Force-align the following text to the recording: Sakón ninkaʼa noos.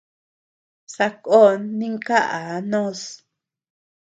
Sakón 0.95 1.59
ninkaʼa 1.77 2.41
noos. 2.71 3.01